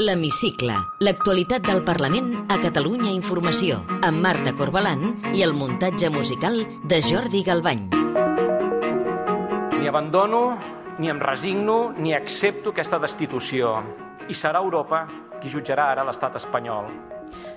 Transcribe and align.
L'Hemicicle, 0.00 0.72
l'actualitat 1.04 1.66
del 1.66 1.82
Parlament 1.84 2.46
a 2.48 2.56
Catalunya 2.62 3.10
Informació, 3.12 3.82
amb 4.00 4.22
Marta 4.24 4.54
Corbalan 4.56 5.34
i 5.36 5.42
el 5.44 5.52
muntatge 5.52 6.08
musical 6.08 6.56
de 6.88 7.02
Jordi 7.04 7.42
Galbany. 7.44 7.82
Ni 9.76 9.90
abandono, 9.92 10.40
ni 10.96 11.12
em 11.12 11.20
resigno, 11.20 11.92
ni 11.98 12.14
accepto 12.16 12.72
aquesta 12.72 12.96
destitució. 12.96 13.74
I 14.32 14.32
serà 14.32 14.64
Europa 14.64 15.02
qui 15.36 15.52
jutjarà 15.52 15.90
ara 15.92 16.08
l'estat 16.08 16.40
espanyol. 16.40 16.88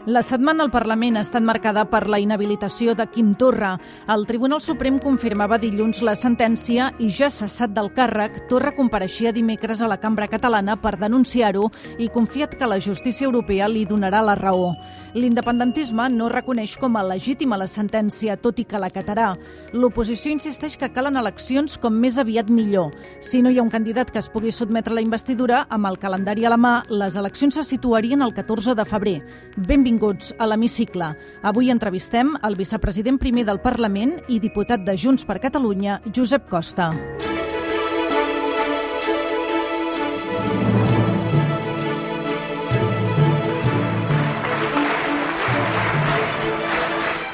La 0.06 0.20
setmana 0.20 0.66
al 0.66 0.72
Parlament 0.72 1.16
ha 1.16 1.22
estat 1.24 1.46
marcada 1.48 1.86
per 1.88 2.02
la 2.12 2.18
inhabilitació 2.20 2.92
de 2.92 3.06
Quim 3.08 3.30
Torra. 3.40 3.78
El 4.12 4.26
Tribunal 4.28 4.60
Suprem 4.60 4.98
confirmava 5.00 5.56
dilluns 5.56 6.02
la 6.04 6.12
sentència 6.20 6.90
i 7.00 7.08
ja 7.08 7.30
cessat 7.32 7.72
del 7.72 7.88
càrrec, 7.96 8.42
Torra 8.50 8.74
compareixia 8.76 9.32
dimecres 9.32 9.80
a 9.80 9.88
la 9.88 10.02
Cambra 10.04 10.28
Catalana 10.28 10.76
per 10.76 10.98
denunciar-ho 11.00 11.70
i 12.04 12.12
confiat 12.12 12.58
que 12.60 12.68
la 12.68 12.82
justícia 12.84 13.30
europea 13.30 13.71
li 13.71 13.86
donarà 13.88 14.20
la 14.28 14.36
raó. 14.36 14.74
L'independentisme 15.14 16.08
no 16.10 16.28
reconeix 16.32 16.74
com 16.82 16.96
a 16.98 17.04
legítima 17.06 17.58
la 17.60 17.68
sentència, 17.70 18.34
tot 18.42 18.58
i 18.58 18.66
que 18.66 18.80
la 18.82 18.90
catarà. 18.90 19.34
L'oposició 19.74 20.34
insisteix 20.34 20.78
que 20.80 20.89
calen 20.94 21.20
eleccions 21.22 21.78
com 21.78 21.94
més 21.94 22.18
aviat 22.18 22.50
millor. 22.50 22.89
Si 23.22 23.44
no 23.46 23.52
hi 23.54 23.60
ha 23.60 23.66
un 23.66 23.70
candidat 23.74 24.10
que 24.10 24.18
es 24.24 24.30
pugui 24.34 24.52
sotmetre 24.52 24.96
a 24.96 24.98
la 24.98 25.06
investidura, 25.06 25.64
amb 25.70 25.86
el 25.92 26.00
calendari 26.02 26.46
a 26.46 26.54
la 26.56 26.58
mà, 26.58 26.74
les 26.89 27.18
eleccions 27.20 27.60
se 27.60 27.66
situarien 27.68 28.26
el 28.26 28.34
14 28.34 28.74
de 28.74 28.88
febrer. 28.89 29.20
Benvinguts 29.56 30.34
a 30.39 30.50
l'Hemicicle. 30.50 31.14
Avui 31.44 31.70
entrevistem 31.70 32.34
el 32.42 32.58
vicepresident 32.58 33.22
primer 33.22 33.45
del 33.45 33.61
Parlament 33.61 34.17
i 34.28 34.42
diputat 34.42 34.81
de 34.81 34.98
Junts 34.98 35.30
per 35.30 35.38
Catalunya, 35.45 36.02
Josep 36.09 36.50
Costa. 36.50 36.89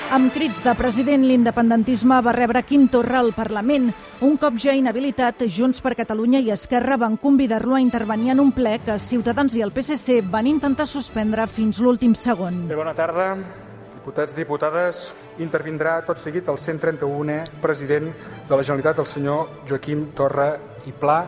Amb 0.10 0.32
crits 0.34 0.64
de 0.66 0.72
president, 0.74 1.22
l'independentisme 1.22 2.16
va 2.26 2.32
rebre 2.34 2.64
Quim 2.66 2.88
Torra 2.90 3.20
al 3.22 3.28
Parlament. 3.38 3.92
Un 4.26 4.40
cop 4.42 4.56
ja 4.58 4.74
inhabilitat, 4.74 5.44
Junts 5.54 5.84
per 5.86 5.92
Catalunya 6.00 6.40
i 6.42 6.50
Esquerra 6.50 6.96
van 6.98 7.20
convidar-lo 7.22 7.76
a 7.78 7.82
intervenir 7.84 8.32
en 8.34 8.40
un 8.42 8.50
ple 8.56 8.80
que 8.82 8.96
Ciutadans 8.98 9.54
i 9.54 9.62
el 9.62 9.70
PSC 9.70 10.24
van 10.32 10.50
intentar 10.50 10.88
suspendre 10.90 11.46
fins 11.46 11.78
l'últim 11.78 12.16
segon. 12.18 12.64
Bé, 12.72 12.74
bona 12.80 12.96
tarda, 12.98 13.36
diputats, 13.94 14.34
diputades. 14.34 15.04
Intervindrà 15.46 16.00
tot 16.08 16.18
seguit 16.18 16.50
el 16.50 16.58
131è 16.58 17.44
president 17.62 18.10
de 18.50 18.56
la 18.56 18.66
Generalitat, 18.66 19.04
el 19.04 19.10
senyor 19.12 19.62
Joaquim 19.70 20.08
Torra 20.18 20.56
i 20.90 20.96
Pla. 20.98 21.20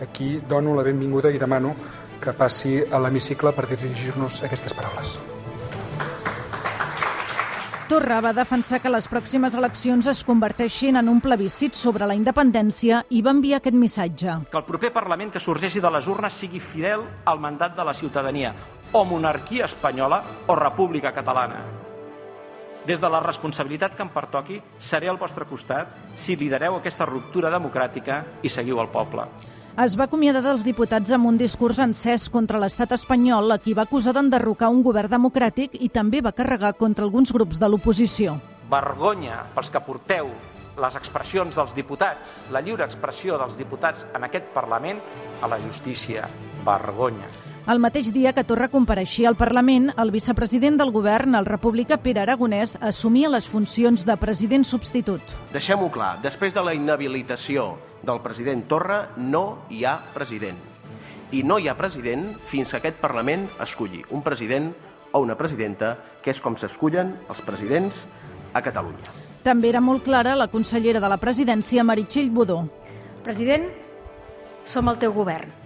Aquí 0.00 0.38
dono 0.48 0.72
la 0.74 0.86
benvinguda 0.88 1.28
i 1.28 1.36
demano 1.36 1.76
que 2.18 2.32
passi 2.32 2.80
a 2.80 2.96
l'hemicicle 2.96 3.52
per 3.52 3.68
dirigir-nos 3.68 4.40
aquestes 4.48 4.72
paraules. 4.72 5.31
Torra 7.92 8.22
va 8.24 8.30
defensar 8.32 8.78
que 8.80 8.88
les 8.88 9.04
pròximes 9.04 9.52
eleccions 9.52 10.06
es 10.08 10.22
converteixin 10.24 10.96
en 10.96 11.10
un 11.12 11.18
plebiscit 11.20 11.76
sobre 11.76 12.06
la 12.08 12.14
independència 12.16 13.02
i 13.12 13.20
va 13.20 13.34
enviar 13.36 13.58
aquest 13.58 13.76
missatge. 13.76 14.36
Que 14.48 14.56
el 14.62 14.64
proper 14.64 14.88
Parlament 14.94 15.34
que 15.34 15.42
sorgeixi 15.44 15.82
de 15.84 15.90
les 15.92 16.08
urnes 16.08 16.38
sigui 16.40 16.56
fidel 16.56 17.04
al 17.28 17.42
mandat 17.44 17.76
de 17.76 17.84
la 17.84 17.92
ciutadania, 17.92 18.54
o 18.96 19.04
monarquia 19.04 19.68
espanyola 19.68 20.22
o 20.46 20.56
república 20.56 21.12
catalana. 21.12 21.60
Des 22.88 22.98
de 22.98 23.10
la 23.12 23.20
responsabilitat 23.20 23.92
que 23.92 24.08
em 24.08 24.14
pertoqui, 24.16 24.62
seré 24.80 25.12
al 25.12 25.20
vostre 25.20 25.44
costat 25.44 26.16
si 26.16 26.40
lidereu 26.40 26.80
aquesta 26.80 27.04
ruptura 27.04 27.52
democràtica 27.52 28.22
i 28.40 28.48
seguiu 28.48 28.80
el 28.80 28.88
poble. 28.88 29.28
Es 29.72 29.94
va 29.96 30.04
acomiadar 30.04 30.42
dels 30.44 30.66
diputats 30.68 31.14
amb 31.16 31.30
un 31.30 31.38
discurs 31.40 31.78
encès 31.80 32.26
contra 32.28 32.58
l'estat 32.60 32.90
espanyol, 32.92 33.54
a 33.54 33.56
qui 33.56 33.72
va 33.72 33.86
acusar 33.88 34.12
d'enderrocar 34.12 34.68
un 34.68 34.82
govern 34.84 35.08
democràtic 35.08 35.78
i 35.80 35.88
també 35.88 36.20
va 36.20 36.34
carregar 36.36 36.74
contra 36.76 37.06
alguns 37.06 37.30
grups 37.32 37.56
de 37.56 37.70
l'oposició. 37.72 38.34
Vergonya 38.68 39.46
pels 39.54 39.70
que 39.72 39.80
porteu 39.80 40.28
les 40.76 40.98
expressions 41.00 41.56
dels 41.56 41.72
diputats, 41.72 42.42
la 42.52 42.60
lliure 42.60 42.84
expressió 42.84 43.38
dels 43.40 43.56
diputats 43.56 44.04
en 44.12 44.26
aquest 44.28 44.50
Parlament 44.52 45.00
a 45.40 45.48
la 45.48 45.58
justícia. 45.62 46.28
Vergonya. 46.66 47.30
El 47.72 47.80
mateix 47.80 48.10
dia 48.12 48.34
que 48.36 48.44
Torra 48.44 48.68
compareixia 48.68 49.30
al 49.30 49.38
Parlament, 49.40 49.88
el 49.96 50.12
vicepresident 50.12 50.76
del 50.76 50.92
govern, 50.92 51.32
el 51.38 51.48
republicà 51.48 51.96
Pere 51.96 52.20
Aragonès, 52.26 52.76
assumia 52.82 53.32
les 53.32 53.48
funcions 53.48 54.04
de 54.04 54.18
president 54.20 54.68
substitut. 54.68 55.32
Deixem-ho 55.56 55.88
clar, 55.94 56.18
després 56.20 56.52
de 56.52 56.66
la 56.66 56.76
inhabilitació 56.76 57.70
del 58.02 58.20
president 58.24 58.66
Torra 58.68 59.12
no 59.16 59.64
hi 59.70 59.84
ha 59.84 59.96
president. 60.14 60.58
I 61.32 61.42
no 61.48 61.58
hi 61.58 61.68
ha 61.68 61.76
president 61.78 62.26
fins 62.50 62.72
que 62.72 62.82
aquest 62.82 63.00
Parlament 63.00 63.46
escolli 63.62 64.02
un 64.10 64.22
president 64.22 64.72
o 65.12 65.20
una 65.20 65.36
presidenta, 65.36 65.96
que 66.22 66.32
és 66.32 66.40
com 66.40 66.56
s'escullen 66.56 67.14
els 67.28 67.40
presidents 67.44 68.04
a 68.52 68.62
Catalunya. 68.64 69.16
També 69.42 69.72
era 69.72 69.80
molt 69.80 70.04
clara 70.04 70.36
la 70.38 70.48
consellera 70.48 71.00
de 71.00 71.08
la 71.10 71.18
presidència, 71.18 71.84
Meritxell 71.84 72.30
Budó. 72.30 72.62
President, 73.24 73.66
som 74.64 74.88
el 74.88 75.00
teu 75.02 75.12
govern 75.14 75.62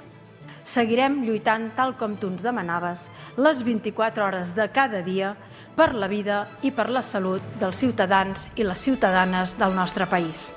seguirem 0.66 1.22
lluitant 1.24 1.70
tal 1.76 1.94
com 1.96 2.16
tu 2.20 2.30
ens 2.32 2.42
demanaves, 2.44 3.06
les 3.38 3.62
24 3.64 4.24
hores 4.26 4.54
de 4.56 4.68
cada 4.74 5.02
dia, 5.06 5.36
per 5.76 5.92
la 5.94 6.08
vida 6.08 6.44
i 6.62 6.72
per 6.72 6.88
la 6.90 7.04
salut 7.04 7.42
dels 7.60 7.84
ciutadans 7.84 8.48
i 8.56 8.66
les 8.66 8.82
ciutadanes 8.88 9.56
del 9.60 9.76
nostre 9.76 10.08
país. 10.10 10.50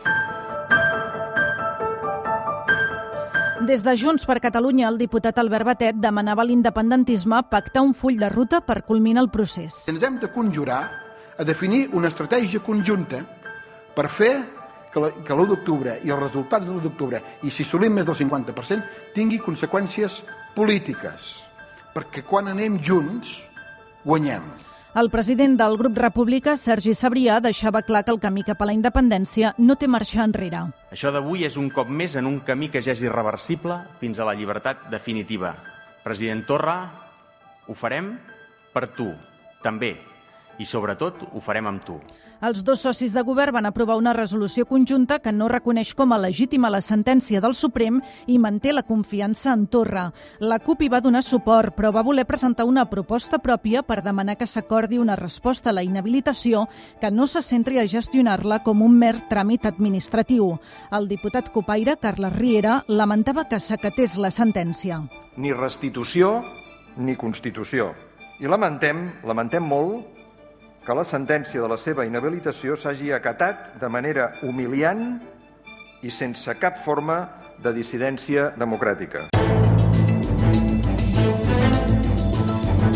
Des 3.69 3.83
de 3.85 3.93
Junts 3.93 4.23
per 4.25 4.39
Catalunya, 4.41 4.87
el 4.89 4.95
diputat 4.97 5.37
Albert 5.37 5.67
Batet 5.67 5.97
demanava 6.01 6.41
a 6.41 6.47
l'independentisme 6.49 7.43
pactar 7.51 7.83
un 7.85 7.91
full 7.93 8.15
de 8.17 8.25
ruta 8.33 8.63
per 8.65 8.79
culminar 8.87 9.21
el 9.21 9.27
procés. 9.29 9.83
Ens 9.91 10.01
hem 10.01 10.15
de 10.17 10.31
conjurar 10.33 10.79
a 11.37 11.45
definir 11.45 11.83
una 11.93 12.09
estratègia 12.09 12.63
conjunta 12.65 13.19
per 13.93 14.07
fer 14.09 14.31
que 14.89 15.35
l'1 15.35 15.45
d'octubre 15.51 15.99
i 16.01 16.09
els 16.09 16.23
resultats 16.23 16.65
de 16.65 16.71
l'1 16.73 16.81
d'octubre, 16.87 17.21
i 17.45 17.53
si 17.53 17.61
assolim 17.61 17.93
més 17.93 18.09
del 18.09 18.17
50%, 18.17 19.13
tingui 19.13 19.37
conseqüències 19.37 20.23
polítiques. 20.57 21.29
Perquè 21.93 22.25
quan 22.25 22.49
anem 22.49 22.81
junts, 22.81 23.37
guanyem. 24.01 24.49
El 24.97 25.11
president 25.13 25.53
del 25.53 25.75
grup 25.77 25.99
republicà, 26.01 26.55
Sergi 26.57 26.95
Sabrià, 26.97 27.35
deixava 27.45 27.83
clar 27.85 27.99
que 28.01 28.09
el 28.09 28.17
camí 28.19 28.41
cap 28.41 28.63
a 28.63 28.65
la 28.65 28.73
independència 28.73 29.51
no 29.61 29.75
té 29.77 29.85
marxa 29.85 30.23
enrere. 30.23 30.63
Això 30.89 31.11
d'avui 31.13 31.45
és 31.45 31.59
un 31.61 31.67
cop 31.69 31.91
més 31.93 32.15
en 32.17 32.25
un 32.25 32.39
camí 32.47 32.71
que 32.73 32.81
ja 32.81 32.95
és 32.95 33.03
irreversible 33.05 33.77
fins 34.01 34.17
a 34.17 34.25
la 34.25 34.33
llibertat 34.33 34.87
definitiva. 34.89 35.53
President 36.01 36.41
Torra, 36.49 36.79
ho 37.69 37.75
farem 37.77 38.15
per 38.73 38.87
tu, 38.97 39.11
també, 39.61 39.91
i 40.57 40.65
sobretot 40.65 41.21
ho 41.29 41.43
farem 41.45 41.69
amb 41.69 41.85
tu. 41.85 41.99
Els 42.39 42.61
dos 42.63 42.79
socis 42.79 43.11
de 43.11 43.19
govern 43.27 43.51
van 43.57 43.65
aprovar 43.67 43.97
una 43.99 44.13
resolució 44.15 44.63
conjunta 44.63 45.17
que 45.19 45.33
no 45.35 45.49
reconeix 45.51 45.89
com 45.91 46.13
a 46.15 46.19
legítima 46.23 46.69
la 46.71 46.79
sentència 46.79 47.41
del 47.43 47.51
Suprem 47.51 47.97
i 48.31 48.37
manté 48.39 48.71
la 48.71 48.85
confiança 48.87 49.51
en 49.51 49.65
Torra. 49.67 50.05
La 50.39 50.61
CUP 50.63 50.85
hi 50.85 50.87
va 50.93 51.01
donar 51.03 51.19
suport, 51.27 51.73
però 51.75 51.91
va 51.91 52.03
voler 52.07 52.23
presentar 52.29 52.63
una 52.63 52.85
proposta 52.87 53.41
pròpia 53.43 53.81
per 53.83 53.97
demanar 54.05 54.37
que 54.39 54.47
s'acordi 54.47 55.01
una 55.03 55.17
resposta 55.19 55.69
a 55.69 55.75
la 55.75 55.83
inhabilitació 55.83 56.63
que 57.01 57.11
no 57.11 57.27
se 57.27 57.41
centri 57.43 57.75
a 57.79 57.87
gestionar-la 57.87 58.61
com 58.63 58.85
un 58.87 58.95
mer 58.95 59.17
tràmit 59.27 59.67
administratiu. 59.67 60.53
El 60.95 61.09
diputat 61.11 61.51
copaire, 61.51 61.97
Carles 61.99 62.37
Riera, 62.37 62.85
lamentava 62.87 63.49
que 63.49 63.59
s'acatés 63.59 64.15
la 64.15 64.31
sentència. 64.31 65.01
Ni 65.35 65.51
restitució 65.51 66.37
ni 66.95 67.17
constitució. 67.19 67.91
I 68.39 68.47
lamentem, 68.47 69.09
lamentem 69.27 69.67
molt 69.67 70.18
que 70.89 70.95
la 70.97 71.05
sentència 71.05 71.61
de 71.61 71.67
la 71.69 71.75
seva 71.77 72.01
inhabilitació 72.07 72.73
s'hagi 72.73 73.11
acatat 73.13 73.75
de 73.77 73.91
manera 73.93 74.31
humiliant 74.41 75.03
i 76.01 76.09
sense 76.09 76.57
cap 76.57 76.81
forma 76.81 77.19
de 77.61 77.75
dissidència 77.77 78.49
democràtica. 78.57 79.27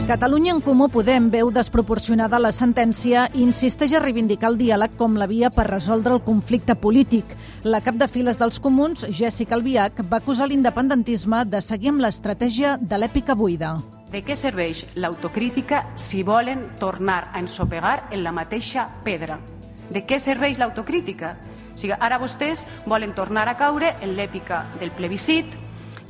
Catalunya 0.04 0.52
en 0.52 0.60
Comú 0.60 0.90
Podem 0.92 1.30
veu 1.32 1.48
desproporcionada 1.48 2.36
la 2.36 2.50
sentència 2.52 3.22
i 3.32 3.40
insisteix 3.40 3.94
a 3.96 4.02
reivindicar 4.04 4.50
el 4.52 4.58
diàleg 4.60 4.98
com 5.00 5.16
la 5.16 5.30
via 5.32 5.48
per 5.48 5.64
resoldre 5.70 6.12
el 6.18 6.20
conflicte 6.26 6.76
polític. 6.76 7.32
La 7.64 7.80
cap 7.80 7.96
de 7.96 8.10
files 8.12 8.36
dels 8.42 8.60
comuns, 8.60 9.06
Jessica 9.08 9.56
Albiach, 9.56 10.04
va 10.12 10.20
acusar 10.20 10.50
l'independentisme 10.52 11.46
de 11.48 11.64
seguir 11.64 11.94
amb 11.94 12.04
l'estratègia 12.04 12.76
de 12.82 13.00
l'èpica 13.00 13.32
buida. 13.40 13.78
De 14.12 14.26
què 14.28 14.36
serveix 14.36 14.84
l'autocrítica 15.00 15.86
si 15.96 16.20
volen 16.28 16.68
tornar 16.84 17.30
a 17.32 17.40
ensopegar 17.40 18.10
en 18.12 18.28
la 18.28 18.36
mateixa 18.36 18.90
pedra? 19.08 19.40
De 19.88 20.04
què 20.04 20.20
serveix 20.20 20.60
l'autocrítica? 20.60 21.38
O 21.72 21.80
sigui, 21.80 21.96
ara 21.96 22.20
vostès 22.20 22.68
volen 22.86 23.16
tornar 23.16 23.48
a 23.48 23.56
caure 23.56 23.96
en 24.02 24.18
l'èpica 24.20 24.66
del 24.82 24.92
plebiscit 24.92 25.56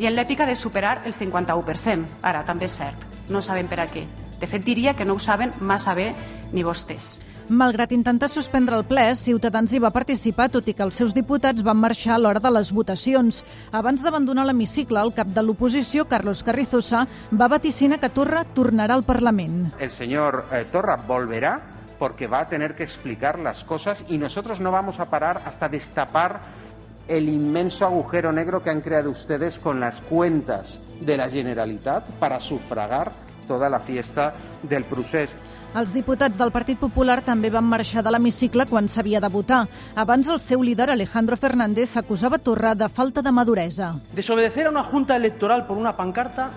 i 0.01 0.09
en 0.09 0.17
l'èpica 0.17 0.49
de 0.49 0.57
superar 0.57 1.03
el 1.05 1.13
51%. 1.13 2.23
Ara, 2.25 2.41
també 2.41 2.65
és 2.65 2.81
cert, 2.81 3.12
no 3.29 3.41
saben 3.41 3.69
per 3.71 3.79
a 3.83 3.87
què. 3.91 4.07
De 4.39 4.47
fet, 4.49 4.63
diria 4.65 4.95
que 4.95 5.05
no 5.05 5.15
ho 5.15 5.21
saben 5.23 5.53
massa 5.61 5.93
bé 5.95 6.11
ni 6.51 6.63
vostès. 6.63 7.17
Malgrat 7.49 7.91
intentar 7.91 8.29
suspendre 8.31 8.77
el 8.79 8.85
ple, 8.87 9.03
Ciutadans 9.19 9.73
hi 9.73 9.79
va 9.83 9.91
participar, 9.91 10.47
tot 10.51 10.67
i 10.71 10.73
que 10.73 10.83
els 10.85 10.95
seus 10.95 11.11
diputats 11.15 11.63
van 11.63 11.75
marxar 11.75 12.13
a 12.15 12.21
l'hora 12.21 12.39
de 12.39 12.51
les 12.55 12.71
votacions. 12.71 13.41
Abans 13.75 14.03
d'abandonar 14.03 14.45
l'hemicicle, 14.47 15.01
el 15.01 15.11
cap 15.15 15.27
de 15.35 15.43
l'oposició, 15.43 16.07
Carlos 16.07 16.43
Carrizosa, 16.43 17.03
va 17.35 17.51
vaticinar 17.51 17.99
que 17.99 18.11
Torra 18.15 18.45
tornarà 18.55 18.95
al 18.95 19.03
Parlament. 19.03 19.73
El 19.79 19.91
senyor 19.91 20.45
eh, 20.51 20.63
Torra 20.71 20.95
volverá 20.95 21.57
porque 21.99 22.27
va 22.27 22.41
a 22.41 22.47
tener 22.47 22.75
que 22.75 22.83
explicar 22.83 23.39
las 23.39 23.63
cosas 23.63 24.05
y 24.07 24.17
nosotros 24.17 24.59
no 24.59 24.71
vamos 24.71 24.99
a 24.99 25.09
parar 25.09 25.41
hasta 25.45 25.69
destapar 25.69 26.62
el 27.07 27.29
inmenso 27.29 27.85
agujero 27.85 28.31
negro 28.31 28.61
que 28.61 28.69
han 28.69 28.81
creado 28.81 29.11
ustedes 29.11 29.59
con 29.59 29.79
las 29.79 30.01
cuentas 30.01 30.79
de 31.01 31.17
la 31.17 31.29
Generalitat 31.29 32.09
para 32.19 32.39
sufragar 32.39 33.11
toda 33.47 33.69
la 33.69 33.79
fiesta 33.79 34.33
del 34.61 34.85
procés. 34.85 35.35
Els 35.73 35.89
diputats 35.93 36.37
del 36.37 36.51
Partit 36.53 36.77
Popular 36.77 37.23
també 37.25 37.49
van 37.49 37.65
marxar 37.65 38.03
de 38.05 38.11
l'hemicicle 38.13 38.67
quan 38.69 38.87
s'havia 38.87 39.19
de 39.19 39.29
votar. 39.33 39.63
Abans 39.95 40.29
el 40.29 40.39
seu 40.39 40.61
líder, 40.61 40.91
Alejandro 40.93 41.35
Fernández, 41.35 41.97
acusava 41.97 42.37
Torra 42.37 42.75
de 42.75 42.89
falta 42.89 43.23
de 43.25 43.31
maduresa. 43.31 43.95
Desobedecer 44.13 44.67
a 44.67 44.69
una 44.69 44.83
junta 44.83 45.15
electoral 45.15 45.65
por 45.65 45.77
una 45.77 45.97
pancarta 45.97 46.51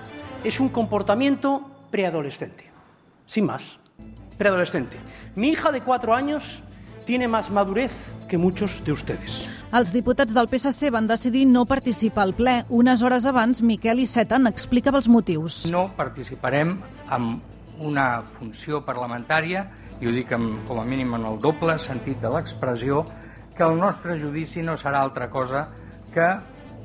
es 0.44 0.60
un 0.60 0.68
comportamiento 0.68 1.62
preadolescente. 1.90 2.70
Sin 3.26 3.46
más, 3.46 3.78
preadolescente. 4.36 4.98
Mi 5.34 5.48
hija 5.48 5.72
de 5.72 5.80
cuatro 5.80 6.14
años 6.14 6.62
tiene 7.06 7.26
más 7.26 7.50
madurez 7.50 8.12
que 8.28 8.36
muchos 8.36 8.84
de 8.84 8.92
ustedes. 8.92 9.48
Els 9.76 9.90
diputats 9.92 10.32
del 10.32 10.46
PSC 10.48 10.88
van 10.88 11.04
decidir 11.04 11.42
no 11.50 11.66
participar 11.68 12.22
al 12.24 12.30
ple. 12.32 12.52
Unes 12.72 13.02
hores 13.04 13.26
abans, 13.28 13.58
Miquel 13.60 13.98
Iceta 14.00 14.38
n'explicava 14.40 14.96
els 15.02 15.08
motius. 15.12 15.66
No 15.68 15.82
participarem 15.98 16.70
amb 17.12 17.84
una 17.84 18.22
funció 18.38 18.80
parlamentària, 18.86 19.66
i 20.00 20.08
ho 20.08 20.14
dic 20.16 20.32
amb, 20.32 20.62
com 20.64 20.80
a 20.80 20.86
mínim 20.88 21.12
en 21.18 21.26
el 21.28 21.36
doble 21.44 21.76
sentit 21.76 22.22
de 22.24 22.30
l'expressió, 22.32 23.02
que 23.52 23.66
el 23.68 23.76
nostre 23.76 24.16
judici 24.16 24.64
no 24.64 24.78
serà 24.80 25.02
altra 25.04 25.28
cosa 25.28 25.66
que 26.14 26.24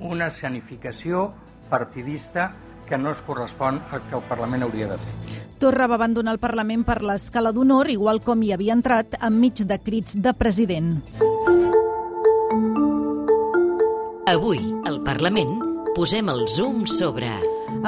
una 0.02 0.28
escenificació 0.28 1.30
partidista 1.72 2.50
que 2.90 2.98
no 3.00 3.14
es 3.16 3.22
correspon 3.24 3.80
al 3.88 4.04
que 4.10 4.18
el 4.20 4.26
Parlament 4.28 4.68
hauria 4.68 4.90
de 4.92 4.98
fer. 5.00 5.40
Torra 5.64 5.88
va 5.88 5.96
abandonar 5.96 6.36
el 6.36 6.44
Parlament 6.44 6.84
per 6.84 7.00
l'escala 7.08 7.56
d'honor, 7.56 7.88
igual 7.88 8.20
com 8.20 8.44
hi 8.44 8.52
havia 8.52 8.76
entrat, 8.76 9.16
enmig 9.22 9.64
de 9.64 9.80
crits 9.80 10.20
de 10.20 10.36
president. 10.36 10.98
Avui, 14.30 14.60
al 14.86 15.00
Parlament, 15.02 15.56
posem 15.96 16.30
el 16.30 16.44
zoom 16.48 16.84
sobre... 16.86 17.32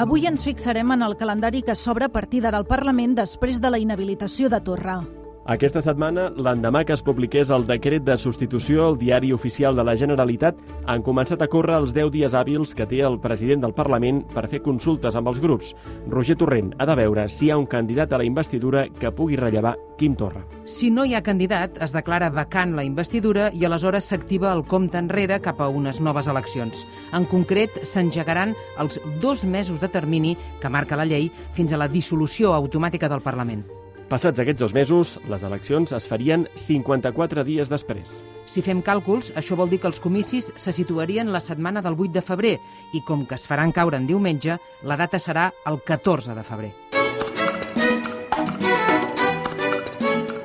Avui 0.02 0.26
ens 0.26 0.42
fixarem 0.42 0.90
en 0.90 1.04
el 1.06 1.14
calendari 1.14 1.60
que 1.62 1.76
s'obre 1.78 2.08
a 2.08 2.12
partir 2.12 2.40
d'ara 2.42 2.58
al 2.58 2.66
Parlament 2.66 3.14
després 3.14 3.60
de 3.62 3.70
la 3.70 3.78
inhabilitació 3.78 4.50
de 4.50 4.58
Torra. 4.66 4.96
Aquesta 5.44 5.82
setmana, 5.84 6.30
l'endemà 6.40 6.80
que 6.88 6.94
es 6.96 7.02
publiqués 7.04 7.50
el 7.52 7.66
decret 7.68 8.00
de 8.06 8.14
substitució 8.16 8.86
al 8.86 8.94
diari 8.96 9.28
oficial 9.36 9.76
de 9.76 9.84
la 9.84 9.92
Generalitat, 10.00 10.56
han 10.88 11.02
començat 11.04 11.42
a 11.44 11.48
córrer 11.52 11.74
els 11.82 11.92
10 11.92 12.08
dies 12.14 12.32
hàbils 12.32 12.72
que 12.72 12.86
té 12.88 13.02
el 13.04 13.18
president 13.20 13.60
del 13.60 13.74
Parlament 13.76 14.22
per 14.32 14.46
fer 14.48 14.62
consultes 14.64 15.18
amb 15.20 15.28
els 15.28 15.42
grups. 15.44 15.74
Roger 16.08 16.38
Torrent 16.40 16.72
ha 16.78 16.88
de 16.88 16.96
veure 17.02 17.26
si 17.28 17.44
hi 17.44 17.52
ha 17.52 17.60
un 17.60 17.68
candidat 17.68 18.14
a 18.14 18.22
la 18.22 18.24
investidura 18.24 18.86
que 18.88 19.12
pugui 19.12 19.36
rellevar 19.36 19.74
Quim 19.98 20.16
Torra. 20.16 20.46
Si 20.64 20.88
no 20.88 21.04
hi 21.04 21.12
ha 21.12 21.22
candidat, 21.22 21.76
es 21.76 21.92
declara 21.92 22.32
vacant 22.32 22.72
la 22.72 22.88
investidura 22.88 23.50
i 23.52 23.68
aleshores 23.68 24.08
s'activa 24.08 24.48
el 24.56 24.64
compte 24.64 24.96
enrere 24.96 25.42
cap 25.44 25.60
a 25.60 25.68
unes 25.68 26.00
noves 26.00 26.24
eleccions. 26.32 26.86
En 27.12 27.28
concret, 27.28 27.82
s'engegaran 27.84 28.56
els 28.80 28.96
dos 29.20 29.44
mesos 29.44 29.76
de 29.84 29.92
termini 29.92 30.38
que 30.60 30.72
marca 30.72 30.96
la 30.96 31.04
llei 31.04 31.28
fins 31.52 31.76
a 31.76 31.84
la 31.84 31.92
dissolució 31.92 32.56
automàtica 32.56 33.12
del 33.12 33.20
Parlament. 33.20 33.83
Passats 34.08 34.40
aquests 34.40 34.60
dos 34.60 34.74
mesos, 34.76 35.14
les 35.32 35.42
eleccions 35.46 35.92
es 35.96 36.06
farien 36.08 36.44
54 36.60 37.44
dies 37.46 37.70
després. 37.72 38.18
Si 38.44 38.60
fem 38.60 38.82
càlculs, 38.84 39.32
això 39.32 39.56
vol 39.56 39.70
dir 39.72 39.80
que 39.80 39.88
els 39.88 40.00
comicis 40.00 40.50
se 40.60 40.74
situarien 40.76 41.32
la 41.32 41.40
setmana 41.40 41.80
del 41.82 41.96
8 41.96 42.12
de 42.18 42.22
febrer 42.22 42.54
i 42.92 43.00
com 43.00 43.24
que 43.24 43.38
es 43.38 43.48
faran 43.48 43.72
caure 43.72 43.96
en 43.96 44.06
diumenge, 44.06 44.58
la 44.84 44.98
data 45.00 45.18
serà 45.18 45.50
el 45.66 45.80
14 45.80 46.36
de 46.36 46.44
febrer. 46.44 46.72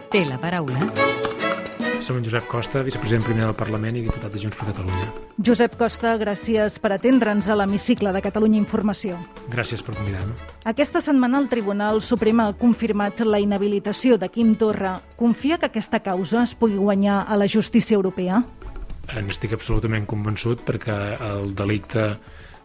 Té 0.10 0.26
la 0.26 0.40
paraula 0.42 0.88
som 2.10 2.18
en 2.18 2.24
Josep 2.26 2.48
Costa, 2.50 2.82
vicepresident 2.82 3.22
primer 3.22 3.44
del 3.46 3.54
Parlament 3.54 3.94
i 3.94 4.02
diputat 4.02 4.34
de 4.34 4.40
Junts 4.42 4.58
per 4.58 4.66
Catalunya. 4.72 5.12
Josep 5.46 5.76
Costa, 5.78 6.16
gràcies 6.18 6.80
per 6.82 6.90
atendre'ns 6.96 7.46
a 7.54 7.58
l'hemicicle 7.60 8.10
de 8.16 8.22
Catalunya 8.26 8.58
Informació. 8.58 9.20
Gràcies 9.54 9.84
per 9.86 9.94
convidar-me. 9.94 10.34
Aquesta 10.72 11.04
setmana 11.06 11.38
el 11.38 11.52
Tribunal 11.52 12.02
Suprem 12.02 12.42
ha 12.42 12.48
confirmat 12.58 13.22
la 13.30 13.38
inhabilitació 13.38 14.18
de 14.18 14.32
Quim 14.34 14.56
Torra. 14.58 14.96
Confia 15.22 15.60
que 15.62 15.70
aquesta 15.70 16.02
causa 16.02 16.42
es 16.48 16.56
pugui 16.58 16.82
guanyar 16.82 17.28
a 17.30 17.38
la 17.38 17.46
justícia 17.46 18.00
europea? 18.00 18.42
N'estic 19.14 19.54
absolutament 19.54 20.10
convençut 20.10 20.66
perquè 20.66 20.98
el 21.30 21.54
delicte 21.54 22.16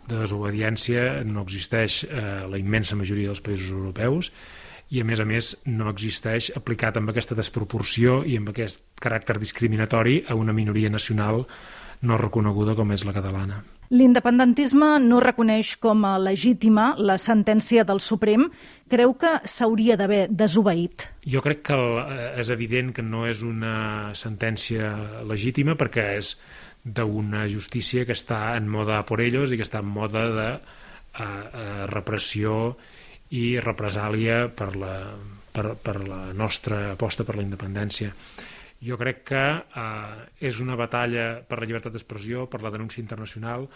de 0.08 0.24
desobediència 0.24 1.20
no 1.28 1.44
existeix 1.44 2.06
a 2.08 2.46
la 2.48 2.56
immensa 2.56 2.96
majoria 2.96 3.28
dels 3.28 3.44
països 3.44 3.76
europeus 3.76 4.32
i 4.90 5.00
a 5.00 5.04
més 5.04 5.20
a 5.20 5.26
més 5.28 5.54
no 5.66 5.88
existeix 5.90 6.50
aplicat 6.56 6.98
amb 7.00 7.10
aquesta 7.10 7.36
desproporció 7.38 8.22
i 8.24 8.36
amb 8.40 8.52
aquest 8.52 8.82
caràcter 9.00 9.38
discriminatori 9.40 10.22
a 10.28 10.36
una 10.38 10.52
minoria 10.52 10.90
nacional 10.90 11.44
no 12.04 12.18
reconeguda 12.20 12.74
com 12.76 12.92
és 12.92 13.04
la 13.06 13.14
catalana. 13.16 13.62
L'independentisme 13.94 14.98
no 15.04 15.20
reconeix 15.20 15.74
com 15.80 16.04
a 16.08 16.16
legítima 16.18 16.94
la 16.98 17.18
sentència 17.20 17.84
del 17.84 18.00
Suprem. 18.00 18.48
Creu 18.90 19.12
que 19.20 19.34
s'hauria 19.44 19.96
d'haver 20.00 20.26
desobeït? 20.30 21.06
Jo 21.28 21.42
crec 21.44 21.62
que 21.68 21.78
és 22.40 22.50
evident 22.50 22.94
que 22.96 23.04
no 23.04 23.26
és 23.28 23.44
una 23.44 24.14
sentència 24.16 24.90
legítima 25.28 25.76
perquè 25.80 26.06
és 26.18 26.34
d'una 26.84 27.46
justícia 27.48 28.04
que 28.04 28.16
està 28.16 28.56
en 28.56 28.68
moda 28.68 29.02
por 29.08 29.20
ellos 29.24 29.52
i 29.52 29.60
que 29.60 29.64
està 29.64 29.80
en 29.84 29.88
moda 29.88 30.24
de 30.32 30.48
eh, 30.54 31.24
eh, 31.24 31.86
repressió 31.92 32.74
i 33.34 33.44
represàlia 33.62 34.48
per 34.54 34.74
la, 34.78 34.96
per, 35.54 35.74
per 35.82 36.00
la 36.06 36.24
nostra 36.36 36.90
aposta 36.92 37.26
per 37.26 37.38
la 37.38 37.46
independència. 37.46 38.12
Jo 38.84 38.98
crec 39.00 39.22
que 39.30 39.44
eh, 39.82 40.48
és 40.50 40.58
una 40.60 40.76
batalla 40.76 41.40
per 41.48 41.60
la 41.60 41.68
llibertat 41.68 41.94
d'expressió, 41.94 42.48
per 42.50 42.60
la 42.62 42.72
denúncia 42.74 43.02
internacional, 43.02 43.68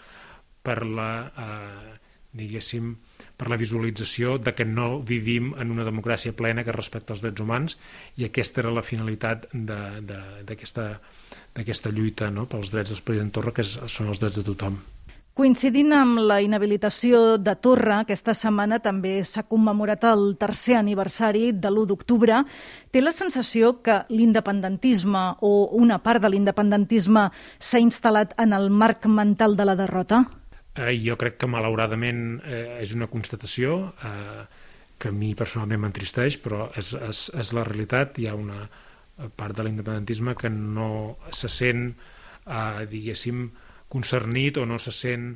per 0.63 0.83
la, 0.85 1.11
eh, 1.33 1.95
diguéssim, 2.39 2.91
per 3.39 3.47
la 3.49 3.57
visualització 3.57 4.37
de 4.37 4.53
que 4.53 4.67
no 4.67 4.99
vivim 5.01 5.53
en 5.57 5.71
una 5.73 5.87
democràcia 5.87 6.35
plena 6.37 6.65
que 6.67 6.75
respecta 6.75 7.15
els 7.15 7.23
drets 7.23 7.41
humans 7.41 7.79
i 8.19 8.27
aquesta 8.27 8.61
era 8.61 8.75
la 8.75 8.85
finalitat 8.85 9.47
d'aquesta 9.55 11.95
lluita 11.95 12.29
no? 12.35 12.45
pels 12.51 12.69
drets 12.75 12.93
del 12.93 13.01
president 13.01 13.33
Torra, 13.33 13.55
que 13.55 13.65
és, 13.65 13.79
són 13.87 14.13
els 14.13 14.21
drets 14.21 14.41
de 14.41 14.45
tothom. 14.51 14.77
Coincidint 15.39 15.93
amb 15.95 16.19
la 16.19 16.41
inhabilitació 16.43 17.37
de 17.39 17.53
Torra, 17.63 18.01
aquesta 18.01 18.33
setmana 18.35 18.81
també 18.83 19.21
s'ha 19.23 19.45
commemorat 19.47 20.01
el 20.09 20.33
tercer 20.35 20.73
aniversari 20.75 21.53
de 21.55 21.69
l'1 21.69 21.85
d'octubre. 21.87 22.41
Té 22.91 22.99
la 22.99 23.13
sensació 23.15 23.77
que 23.79 24.01
l'independentisme 24.11 25.21
o 25.39 25.51
una 25.79 26.01
part 26.03 26.19
de 26.25 26.33
l'independentisme 26.33 27.23
s'ha 27.55 27.79
instal·lat 27.79 28.35
en 28.43 28.51
el 28.57 28.67
marc 28.81 29.07
mental 29.07 29.55
de 29.55 29.69
la 29.69 29.77
derrota? 29.79 30.25
Eh, 30.75 30.97
jo 31.05 31.15
crec 31.15 31.39
que 31.39 31.47
malauradament 31.47 32.41
eh, 32.43 32.81
és 32.81 32.91
una 32.91 33.07
constatació 33.07 33.79
eh, 34.03 34.43
que 34.99 35.13
a 35.13 35.15
mi 35.15 35.31
personalment 35.39 35.85
m'entristeix, 35.85 36.35
però 36.43 36.67
és, 36.75 36.91
és, 36.91 37.23
és 37.31 37.53
la 37.55 37.63
realitat. 37.63 38.19
Hi 38.19 38.27
ha 38.27 38.35
una 38.35 38.67
part 39.39 39.55
de 39.55 39.69
l'independentisme 39.69 40.35
que 40.35 40.51
no 40.51 41.15
se 41.31 41.47
sent, 41.47 41.93
eh, 42.43 42.85
diguéssim, 42.91 43.47
concernit 43.89 44.57
o 44.57 44.65
no 44.69 44.77
se 44.79 44.93
sent 44.95 45.31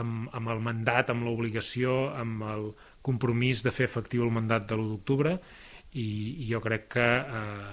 amb, 0.00 0.28
amb 0.36 0.52
el 0.52 0.60
mandat, 0.64 1.10
amb 1.12 1.26
l'obligació, 1.26 2.10
amb 2.16 2.44
el 2.50 2.68
compromís 3.06 3.64
de 3.66 3.72
fer 3.74 3.88
efectiu 3.88 4.24
el 4.26 4.34
mandat 4.34 4.68
de 4.68 4.76
l'1 4.76 4.90
d'octubre. 4.92 5.36
I, 5.90 6.06
i 6.44 6.50
jo 6.52 6.60
crec 6.62 6.86
que 6.94 7.06
eh, 7.18 7.72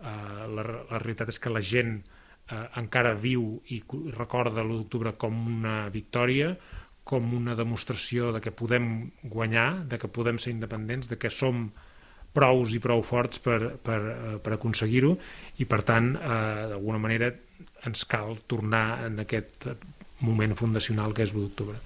eh, 0.00 0.44
la, 0.56 0.64
la 0.64 0.98
realitat 0.98 1.32
és 1.32 1.40
que 1.40 1.52
la 1.52 1.62
gent 1.64 1.96
eh, 1.98 2.66
encara 2.80 3.14
viu 3.16 3.54
i 3.72 3.80
recorda 4.16 4.62
l'1 4.62 4.82
d'octubre 4.82 5.14
com 5.20 5.38
una 5.58 5.88
victòria, 5.94 6.54
com 7.04 7.34
una 7.36 7.54
demostració 7.56 8.32
de 8.32 8.40
que 8.40 8.52
podem 8.52 9.10
guanyar, 9.22 9.84
de 9.88 9.98
que 10.00 10.08
podem 10.08 10.40
ser 10.40 10.54
independents, 10.54 11.08
de 11.08 11.18
que 11.20 11.30
som 11.30 11.68
prous 12.34 12.74
i 12.74 12.82
prou 12.82 13.02
forts 13.06 13.40
per, 13.42 13.58
per, 13.82 14.00
eh, 14.10 14.36
per 14.42 14.56
aconseguir-ho 14.58 15.14
i 15.62 15.68
per 15.70 15.82
tant 15.86 16.14
eh, 16.18 16.28
d'alguna 16.74 17.00
manera 17.02 17.32
ens 17.86 18.04
cal 18.10 18.38
tornar 18.50 19.04
en 19.06 19.20
aquest 19.22 19.68
moment 20.24 20.54
fundacional 20.58 21.14
que 21.14 21.26
és 21.26 21.34
l'1 21.34 21.48
d'octubre. 21.48 21.80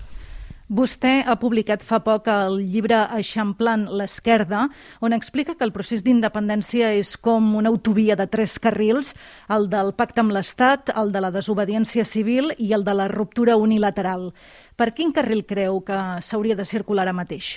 Vostè 0.69 1.23
ha 1.25 1.39
publicat 1.41 1.81
fa 1.81 1.97
poc 2.05 2.27
el 2.29 2.59
llibre 2.61 2.99
Eixamplant 3.17 3.87
l'esquerda, 3.89 4.67
on 5.01 5.17
explica 5.17 5.55
que 5.57 5.65
el 5.65 5.73
procés 5.73 6.03
d'independència 6.05 6.91
és 6.93 7.15
com 7.17 7.55
una 7.57 7.73
autovia 7.73 8.19
de 8.21 8.27
tres 8.29 8.59
carrils, 8.61 9.15
el 9.49 9.71
del 9.73 9.95
pacte 9.97 10.21
amb 10.21 10.35
l'Estat, 10.37 10.93
el 10.93 11.09
de 11.15 11.25
la 11.25 11.33
desobediència 11.33 12.05
civil 12.05 12.53
i 12.59 12.75
el 12.77 12.85
de 12.85 12.97
la 13.01 13.09
ruptura 13.09 13.57
unilateral. 13.57 14.29
Per 14.77 14.93
quin 14.93 15.17
carril 15.17 15.47
creu 15.49 15.81
que 15.81 16.21
s'hauria 16.21 16.59
de 16.59 16.69
circular 16.69 17.09
ara 17.09 17.17
mateix? 17.17 17.57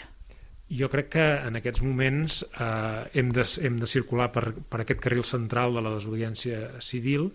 Jo 0.72 0.88
crec 0.92 1.10
que 1.18 1.26
en 1.48 1.60
aquests 1.60 1.82
moments 1.84 2.42
eh, 2.48 3.20
hem, 3.20 3.32
de, 3.36 3.44
hem 3.66 3.80
de 3.82 3.90
circular 3.90 4.30
per, 4.32 4.54
per 4.56 4.84
aquest 4.84 5.02
carril 5.04 5.26
central 5.28 5.76
de 5.76 5.84
la 5.84 5.96
desobediència 5.98 6.80
civil 6.80 7.32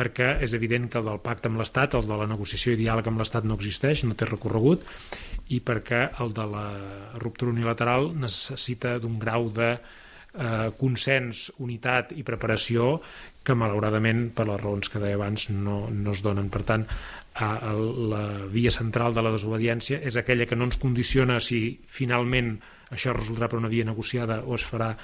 perquè 0.00 0.36
és 0.44 0.54
evident 0.54 0.86
que 0.88 1.00
el 1.00 1.08
del 1.08 1.18
pacte 1.22 1.50
amb 1.50 1.60
l'Estat, 1.60 1.96
el 1.98 2.06
de 2.08 2.16
la 2.16 2.28
negociació 2.30 2.72
i 2.72 2.78
diàleg 2.78 3.08
amb 3.10 3.20
l'Estat 3.20 3.46
no 3.46 3.56
existeix, 3.58 4.04
no 4.06 4.14
té 4.14 4.28
recorregut, 4.28 4.86
i 5.50 5.58
perquè 5.66 6.04
el 6.22 6.30
de 6.36 6.46
la 6.46 6.66
ruptura 7.18 7.52
unilateral 7.52 8.12
necessita 8.14 8.96
d'un 9.02 9.18
grau 9.20 9.50
de 9.54 9.72
eh, 9.74 10.70
consens, 10.78 11.48
unitat 11.58 12.14
i 12.14 12.24
preparació 12.26 13.00
que 13.44 13.56
malauradament 13.56 14.28
per 14.36 14.46
les 14.48 14.60
raons 14.62 14.92
que 14.92 15.02
deia 15.02 15.18
abans 15.18 15.48
no, 15.50 15.82
no 15.90 16.14
es 16.14 16.22
donen. 16.22 16.50
Per 16.52 16.62
tant, 16.68 16.86
eh, 17.34 17.72
la 18.12 18.24
via 18.50 18.72
central 18.74 19.14
de 19.14 19.24
la 19.24 19.32
desobediència 19.34 20.00
és 20.02 20.16
aquella 20.16 20.46
que 20.46 20.58
no 20.58 20.68
ens 20.68 20.80
condiciona 20.80 21.40
si 21.40 21.78
finalment 21.86 22.56
això 22.90 23.14
resultarà 23.14 23.48
per 23.48 23.60
una 23.60 23.70
via 23.70 23.86
negociada 23.86 24.40
o 24.42 24.56
es 24.58 24.66
farà 24.66 24.94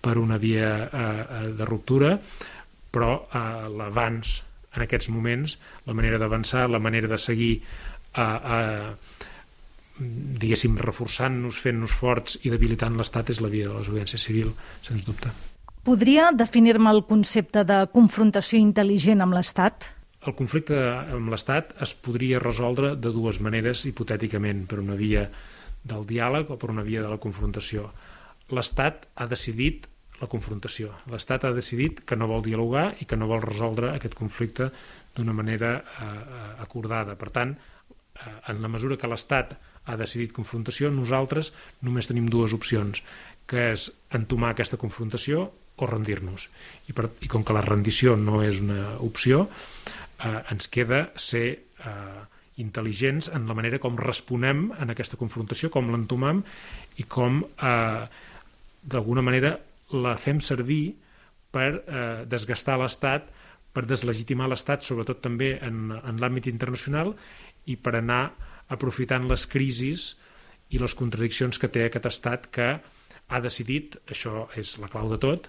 per 0.00 0.16
una 0.18 0.38
via 0.38 0.70
eh, 0.84 1.08
eh 1.40 1.48
de 1.56 1.64
ruptura, 1.68 2.18
però 2.90 3.26
eh, 3.32 3.68
l'abans 3.68 4.40
en 4.76 4.84
aquests 4.84 5.08
moments, 5.10 5.56
la 5.86 5.94
manera 5.94 6.18
d'avançar, 6.18 6.68
la 6.70 6.78
manera 6.78 7.08
de 7.10 7.18
seguir 7.18 7.54
eh, 7.58 8.22
eh, 8.22 9.18
diguéssim, 10.00 10.78
reforçant-nos, 10.80 11.58
fent-nos 11.60 11.92
forts 11.92 12.38
i 12.44 12.52
debilitant 12.52 12.96
l'Estat 12.96 13.32
és 13.34 13.40
la 13.44 13.50
via 13.52 13.68
de 13.68 13.74
la 13.74 13.82
desobediència 13.82 14.20
civil, 14.22 14.52
sens 14.86 15.04
dubte. 15.04 15.32
Podria 15.84 16.30
definir-me 16.36 16.92
el 16.92 17.04
concepte 17.08 17.64
de 17.64 17.82
confrontació 17.92 18.60
intel·ligent 18.60 19.24
amb 19.24 19.36
l'Estat? 19.36 19.88
El 20.28 20.34
conflicte 20.36 20.76
amb 21.16 21.30
l'Estat 21.32 21.70
es 21.84 21.94
podria 22.06 22.40
resoldre 22.42 22.92
de 23.04 23.12
dues 23.14 23.38
maneres, 23.40 23.86
hipotèticament, 23.88 24.66
per 24.68 24.82
una 24.82 24.96
via 24.98 25.22
del 25.92 26.04
diàleg 26.10 26.50
o 26.52 26.58
per 26.60 26.68
una 26.72 26.84
via 26.84 27.00
de 27.00 27.08
la 27.08 27.20
confrontació. 27.22 27.86
L'Estat 28.52 29.06
ha 29.16 29.26
decidit 29.30 29.86
la 30.20 30.28
confrontació. 30.28 30.92
L'Estat 31.08 31.46
ha 31.48 31.54
decidit 31.56 32.02
que 32.04 32.18
no 32.20 32.28
vol 32.28 32.44
dialogar 32.44 32.90
i 33.00 33.08
que 33.08 33.16
no 33.16 33.30
vol 33.30 33.40
resoldre 33.46 33.94
aquest 33.94 34.18
conflicte 34.18 34.68
d'una 35.16 35.32
manera 35.32 35.72
eh, 35.80 36.04
eh 36.04 36.52
acordada. 36.66 37.16
Per 37.16 37.30
tant, 37.32 37.56
eh, 37.56 38.36
en 38.52 38.60
la 38.60 38.68
mesura 38.68 39.00
que 39.00 39.08
l'Estat 39.08 39.56
ha 39.86 39.96
decidit 39.96 40.36
confrontació, 40.36 40.90
nosaltres 40.92 41.54
només 41.80 42.10
tenim 42.10 42.28
dues 42.28 42.52
opcions, 42.52 43.00
que 43.48 43.70
és 43.72 43.88
entomar 44.12 44.52
aquesta 44.52 44.76
confrontació 44.76 45.48
o 45.80 45.88
rendir-nos. 45.90 46.48
I, 46.88 46.94
per, 46.96 47.08
I 47.24 47.30
com 47.32 47.44
que 47.46 47.56
la 47.56 47.64
rendició 47.64 48.16
no 48.20 48.42
és 48.44 48.60
una 48.62 48.96
opció, 49.04 49.46
eh, 50.20 50.40
ens 50.52 50.68
queda 50.72 51.08
ser 51.16 51.46
eh, 51.56 52.20
intel·ligents 52.60 53.30
en 53.34 53.48
la 53.48 53.56
manera 53.56 53.80
com 53.82 53.98
responem 53.98 54.68
en 54.78 54.92
aquesta 54.92 55.18
confrontació, 55.20 55.70
com 55.72 55.90
l'entomam 55.92 56.42
i 57.00 57.06
com 57.08 57.42
eh, 57.42 58.06
d'alguna 58.82 59.24
manera 59.24 59.56
la 59.96 60.16
fem 60.20 60.40
servir 60.44 60.94
per 61.50 61.70
eh, 61.74 62.24
desgastar 62.30 62.78
l'Estat, 62.78 63.26
per 63.74 63.86
deslegitimar 63.86 64.48
l'Estat, 64.50 64.84
sobretot 64.86 65.22
també 65.22 65.54
en, 65.62 65.90
en 65.94 66.20
l'àmbit 66.22 66.48
internacional, 66.50 67.14
i 67.66 67.76
per 67.76 67.96
anar 67.98 68.22
aprofitant 68.70 69.26
les 69.30 69.46
crisis 69.50 70.14
i 70.70 70.78
les 70.78 70.94
contradiccions 70.94 71.58
que 71.58 71.70
té 71.70 71.86
aquest 71.86 72.06
estat 72.10 72.46
que 72.54 72.68
ha 73.30 73.40
decidit, 73.42 73.96
això 74.10 74.46
és 74.58 74.76
la 74.82 74.90
clau 74.90 75.10
de 75.10 75.18
tot, 75.22 75.48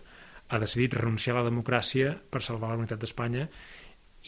ha 0.51 0.59
decidit 0.59 0.97
renunciar 0.99 1.37
a 1.37 1.41
la 1.41 1.49
democràcia 1.49 2.11
per 2.29 2.43
salvar 2.43 2.73
la 2.73 2.81
unitat 2.83 2.99
d'Espanya 2.99 3.47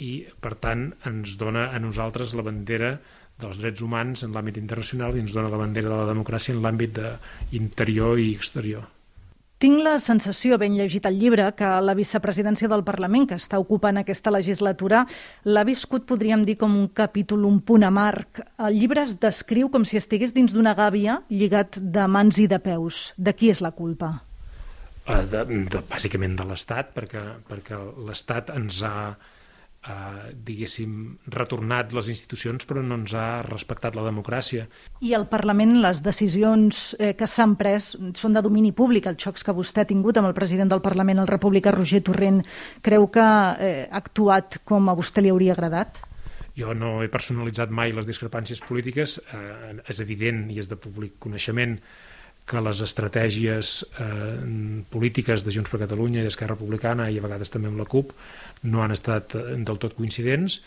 i, 0.01 0.23
per 0.41 0.55
tant, 0.63 0.87
ens 1.05 1.35
dona 1.37 1.67
a 1.75 1.81
nosaltres 1.83 2.33
la 2.33 2.47
bandera 2.47 2.95
dels 3.43 3.59
drets 3.59 3.83
humans 3.83 4.23
en 4.23 4.33
l'àmbit 4.33 4.57
internacional 4.61 5.17
i 5.17 5.21
ens 5.23 5.35
dona 5.35 5.51
la 5.51 5.59
bandera 5.59 5.91
de 5.91 6.01
la 6.01 6.09
democràcia 6.09 6.55
en 6.55 6.63
l'àmbit 6.63 6.99
interior 7.59 8.19
i 8.21 8.31
exterior. 8.33 8.87
Tinc 9.63 9.79
la 9.79 9.93
sensació, 10.01 10.57
ben 10.59 10.73
llegit 10.75 11.05
el 11.07 11.15
llibre, 11.21 11.45
que 11.55 11.67
la 11.87 11.93
vicepresidència 11.95 12.67
del 12.67 12.83
Parlament, 12.83 13.29
que 13.29 13.37
està 13.39 13.61
ocupant 13.61 14.01
aquesta 14.01 14.33
legislatura, 14.33 15.05
l'ha 15.47 15.63
viscut, 15.63 16.03
podríem 16.09 16.43
dir, 16.43 16.57
com 16.59 16.75
un 16.75 16.89
capítol, 16.91 17.45
un 17.47 17.61
punt 17.63 17.85
amarg. 17.87 18.43
El 18.59 18.75
llibre 18.81 19.05
es 19.07 19.15
descriu 19.23 19.71
com 19.71 19.87
si 19.87 20.01
estigués 20.01 20.35
dins 20.35 20.51
d'una 20.51 20.75
gàbia 20.75 21.21
lligat 21.31 21.79
de 21.79 22.09
mans 22.11 22.43
i 22.43 22.49
de 22.51 22.59
peus. 22.59 23.13
De 23.15 23.31
qui 23.31 23.53
és 23.55 23.63
la 23.63 23.71
culpa? 23.71 24.17
Uh, 25.03 25.23
de, 25.27 25.43
de, 25.67 25.83
bàsicament 25.89 26.37
de 26.39 26.47
l'Estat, 26.47 26.93
perquè, 26.95 27.21
perquè 27.49 27.79
l'Estat 28.07 28.53
ens 28.55 28.81
ha 28.87 28.97
eh, 29.87 30.31
diguéssim, 30.45 30.93
retornat 31.33 31.93
les 31.95 32.09
institucions 32.13 32.65
però 32.67 32.83
no 32.83 32.97
ens 33.01 33.13
ha 33.17 33.43
respectat 33.47 33.97
la 33.97 34.05
democràcia. 34.07 34.67
I 35.03 35.13
al 35.17 35.27
Parlament 35.31 35.75
les 35.83 36.03
decisions 36.05 36.93
eh, 36.99 37.13
que 37.19 37.27
s'han 37.29 37.57
pres 37.59 37.93
són 38.19 38.37
de 38.37 38.43
domini 38.45 38.73
públic. 38.75 39.07
Els 39.09 39.21
xocs 39.23 39.45
que 39.45 39.55
vostè 39.55 39.83
ha 39.83 39.89
tingut 39.89 40.19
amb 40.19 40.31
el 40.31 40.37
president 40.37 40.71
del 40.71 40.83
Parlament, 40.85 41.21
el 41.23 41.31
republicà 41.31 41.73
Roger 41.75 42.03
Torrent, 42.07 42.41
creu 42.85 43.09
que 43.11 43.27
eh, 43.27 43.75
ha 43.89 43.99
actuat 43.99 44.61
com 44.67 44.89
a 44.89 44.97
vostè 44.97 45.23
li 45.23 45.33
hauria 45.33 45.57
agradat? 45.57 46.01
Jo 46.53 46.75
no 46.77 46.99
he 47.01 47.09
personalitzat 47.09 47.71
mai 47.73 47.95
les 47.95 48.05
discrepàncies 48.05 48.61
polítiques. 48.63 49.17
Eh, 49.33 49.77
és 49.89 50.01
evident 50.03 50.45
i 50.53 50.61
és 50.61 50.69
de 50.69 50.79
públic 50.79 51.17
coneixement 51.23 51.79
que 52.45 52.61
les 52.63 52.81
estratègies 52.83 53.75
eh, 53.99 54.83
polítiques 54.91 55.45
de 55.45 55.53
Junts 55.55 55.71
per 55.71 55.79
Catalunya 55.85 56.21
i 56.21 56.27
d'Esquerra 56.27 56.57
Republicana 56.57 57.07
i 57.09 57.19
a 57.19 57.23
vegades 57.23 57.53
també 57.53 57.71
amb 57.71 57.79
la 57.79 57.87
CUP 57.89 58.11
no 58.67 58.83
han 58.83 58.95
estat 58.95 59.37
eh, 59.39 59.45
del 59.63 59.79
tot 59.79 59.95
coincidents 59.95 60.59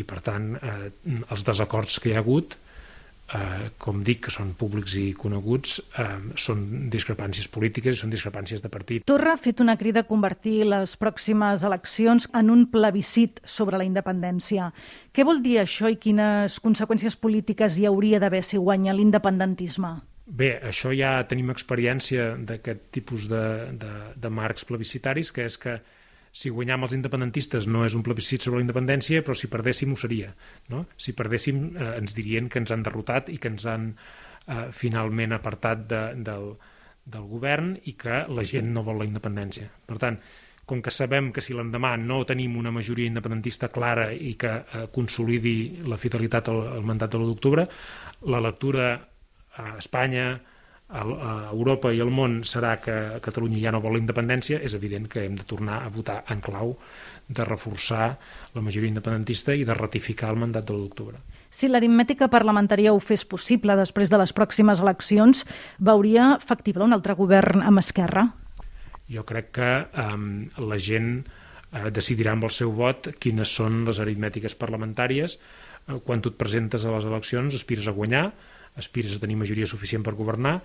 i 0.00 0.06
per 0.06 0.20
tant 0.24 0.54
eh, 0.56 0.90
els 1.28 1.44
desacords 1.46 2.00
que 2.00 2.12
hi 2.12 2.16
ha 2.16 2.24
hagut 2.24 2.56
eh, 3.34 3.68
com 3.78 4.02
dic 4.06 4.24
que 4.26 4.34
són 4.34 4.52
públics 4.58 4.96
i 4.98 5.10
coneguts 5.18 5.78
eh, 6.00 6.08
són 6.40 6.90
discrepàncies 6.92 7.48
polítiques 7.52 7.96
i 7.96 8.00
són 8.00 8.12
discrepàncies 8.14 8.62
de 8.64 8.72
partit. 8.72 9.04
Torra 9.10 9.34
ha 9.34 9.40
fet 9.40 9.60
una 9.60 9.76
crida 9.80 10.04
a 10.04 10.08
convertir 10.08 10.62
les 10.70 10.96
pròximes 11.00 11.64
eleccions 11.66 12.28
en 12.36 12.52
un 12.52 12.66
plebiscit 12.72 13.42
sobre 13.44 13.80
la 13.80 13.86
independència. 13.88 14.70
Què 15.12 15.26
vol 15.26 15.42
dir 15.44 15.58
això 15.60 15.90
i 15.90 15.98
quines 16.00 16.60
conseqüències 16.64 17.18
polítiques 17.20 17.78
hi 17.78 17.88
hauria 17.90 18.22
d'haver 18.22 18.44
si 18.46 18.60
guanya 18.60 18.96
l'independentisme? 18.96 19.98
Bé, 20.30 20.50
això 20.62 20.92
ja 20.94 21.16
tenim 21.26 21.50
experiència 21.50 22.36
d'aquest 22.46 22.84
tipus 22.94 23.26
de, 23.30 23.42
de, 23.80 23.94
de 24.14 24.30
marcs 24.30 24.66
plebiscitaris, 24.68 25.32
que 25.34 25.48
és 25.50 25.56
que 25.58 25.80
si 26.30 26.52
guanyam 26.54 26.86
els 26.86 26.94
independentistes 26.94 27.66
no 27.66 27.82
és 27.82 27.96
un 27.98 28.04
plebiscit 28.06 28.44
sobre 28.46 28.60
la 28.60 28.66
independència, 28.66 29.24
però 29.26 29.34
si 29.34 29.50
perdéssim 29.50 29.90
ho 29.90 29.98
seria. 29.98 30.30
No? 30.70 30.84
Si 30.96 31.16
perdéssim 31.18 31.64
eh, 31.72 31.88
ens 31.98 32.14
dirien 32.14 32.46
que 32.48 32.62
ens 32.62 32.70
han 32.70 32.86
derrotat 32.86 33.32
i 33.34 33.40
que 33.42 33.50
ens 33.50 33.66
han 33.66 33.90
eh, 33.90 34.68
finalment 34.70 35.34
apartat 35.34 35.82
de, 35.90 36.04
del, 36.30 36.52
del 37.10 37.26
govern 37.26 37.74
i 37.90 37.96
que 37.98 38.22
la 38.30 38.46
gent 38.46 38.70
no 38.70 38.86
vol 38.86 39.02
la 39.02 39.10
independència. 39.10 39.66
Per 39.90 39.98
tant, 39.98 40.20
com 40.70 40.78
que 40.78 40.94
sabem 40.94 41.32
que 41.34 41.42
si 41.42 41.56
l'endemà 41.58 41.96
no 41.98 42.22
tenim 42.22 42.54
una 42.60 42.70
majoria 42.70 43.10
independentista 43.10 43.72
clara 43.74 44.12
i 44.14 44.36
que 44.38 44.54
eh, 44.62 44.86
consolidi 44.94 45.82
la 45.90 45.98
fidelitat 45.98 46.54
al, 46.54 46.62
al 46.78 46.86
mandat 46.86 47.10
de 47.10 47.18
l'1 47.18 47.32
d'octubre, 47.32 47.66
la 48.30 48.46
lectura 48.46 48.92
a 49.60 49.76
Espanya, 49.78 50.32
a, 50.90 51.04
Europa 51.52 51.92
i 51.94 52.00
al 52.02 52.10
món 52.10 52.40
serà 52.48 52.76
que 52.82 52.96
Catalunya 53.22 53.60
ja 53.62 53.72
no 53.74 53.82
vol 53.84 53.96
la 53.96 54.02
independència, 54.02 54.58
és 54.58 54.74
evident 54.74 55.06
que 55.10 55.24
hem 55.26 55.36
de 55.38 55.46
tornar 55.46 55.82
a 55.84 55.90
votar 55.92 56.22
en 56.32 56.42
clau 56.44 56.74
de 57.28 57.44
reforçar 57.46 58.16
la 58.54 58.62
majoria 58.64 58.90
independentista 58.90 59.54
i 59.54 59.64
de 59.64 59.76
ratificar 59.76 60.32
el 60.34 60.40
mandat 60.42 60.66
de 60.66 60.74
l'1 60.74 60.88
d'octubre. 60.88 61.20
Si 61.50 61.66
l'aritmètica 61.66 62.30
parlamentària 62.30 62.92
ho 62.94 63.00
fes 63.02 63.24
possible 63.26 63.74
després 63.78 64.10
de 64.10 64.18
les 64.18 64.32
pròximes 64.34 64.82
eleccions, 64.82 65.44
veuria 65.78 66.36
factible 66.42 66.86
un 66.86 66.94
altre 66.94 67.16
govern 67.18 67.62
amb 67.66 67.82
Esquerra? 67.82 68.28
Jo 69.10 69.24
crec 69.26 69.50
que 69.58 69.70
um, 69.98 70.46
la 70.70 70.78
gent 70.78 71.24
uh, 71.24 71.88
decidirà 71.90 72.36
amb 72.36 72.46
el 72.46 72.54
seu 72.54 72.70
vot 72.74 73.10
quines 73.18 73.50
són 73.50 73.82
les 73.88 73.98
aritmètiques 73.98 74.54
parlamentàries. 74.58 75.38
Uh, 75.88 75.98
quan 76.06 76.22
tu 76.22 76.30
et 76.30 76.38
presentes 76.38 76.86
a 76.86 76.94
les 76.94 77.10
eleccions 77.10 77.58
aspires 77.58 77.90
a 77.90 77.96
guanyar, 77.98 78.28
aspires 78.76 79.16
a 79.16 79.22
tenir 79.22 79.38
majoria 79.40 79.66
suficient 79.66 80.04
per 80.06 80.18
governar 80.18 80.60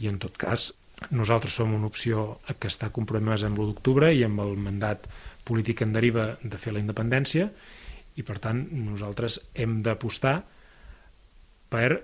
i 0.00 0.08
en 0.08 0.20
tot 0.22 0.38
cas 0.40 0.70
nosaltres 1.10 1.56
som 1.56 1.74
una 1.74 1.88
opció 1.88 2.40
que 2.58 2.68
està 2.68 2.90
compromesa 2.92 3.48
amb 3.48 3.58
l'1 3.58 3.72
d'octubre 3.72 4.12
i 4.12 4.24
amb 4.24 4.42
el 4.44 4.56
mandat 4.60 5.06
polític 5.48 5.82
en 5.82 5.94
deriva 5.96 6.34
de 6.42 6.58
fer 6.60 6.74
la 6.76 6.82
independència 6.82 7.48
i 8.20 8.24
per 8.26 8.38
tant 8.42 8.66
nosaltres 8.72 9.40
hem 9.54 9.80
d'apostar 9.86 10.40
per 11.70 11.88
eh, 11.94 12.02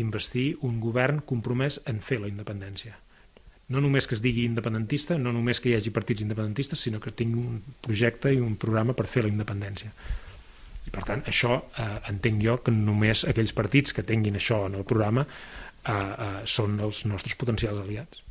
investir 0.00 0.54
un 0.66 0.78
govern 0.80 1.20
compromès 1.26 1.80
en 1.90 1.98
fer 2.00 2.20
la 2.22 2.30
independència. 2.30 2.94
No 3.70 3.82
només 3.82 4.06
que 4.06 4.16
es 4.16 4.22
digui 4.22 4.46
independentista, 4.46 5.18
no 5.18 5.34
només 5.34 5.60
que 5.60 5.70
hi 5.70 5.76
hagi 5.76 5.92
partits 5.94 6.22
independentistes, 6.24 6.80
sinó 6.86 6.98
que 7.02 7.12
tingui 7.14 7.42
un 7.42 7.60
projecte 7.82 8.32
i 8.34 8.40
un 8.42 8.56
programa 8.58 8.96
per 8.98 9.06
fer 9.10 9.26
la 9.26 9.30
independència. 9.30 9.92
I 10.86 10.94
per 10.94 11.04
tant, 11.06 11.22
això 11.28 11.60
eh, 11.76 11.90
entenc 12.10 12.42
jo 12.42 12.56
que 12.64 12.72
només 12.74 13.26
aquells 13.28 13.52
partits 13.56 13.94
que 13.96 14.06
tinguin 14.06 14.40
això 14.40 14.64
en 14.70 14.80
el 14.80 14.88
programa 14.88 15.26
eh, 15.26 15.92
eh, 15.92 16.32
són 16.48 16.80
els 16.80 17.04
nostres 17.06 17.36
potencials 17.38 17.82
aliats. 17.82 18.24